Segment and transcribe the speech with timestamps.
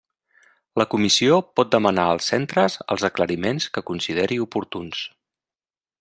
[0.81, 5.05] La Comissió pot demanar als centres els aclariments que consideri oportuns.